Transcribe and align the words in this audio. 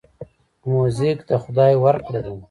موزیک 0.71 1.19
د 1.29 1.31
خدای 1.43 1.73
ورکړه 1.83 2.19
ده. 2.25 2.31